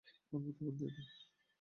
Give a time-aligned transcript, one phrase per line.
[0.33, 1.01] অদ্ভূত বুদ্ধি এটা।